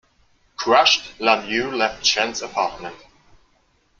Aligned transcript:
Crushed, 0.55 1.19
Lan 1.19 1.47
Yu 1.47 1.69
left 1.69 2.03
Chen's 2.03 2.41
apartment. 2.41 2.95